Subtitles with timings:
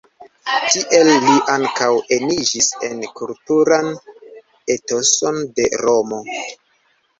[0.75, 3.93] Tiel li ankaŭ eniĝis en kulturan
[4.79, 6.23] etoson de Romo.